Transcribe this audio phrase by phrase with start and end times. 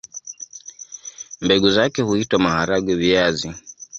[1.43, 3.49] Mbegu zake huitwa maharagwe-viazi.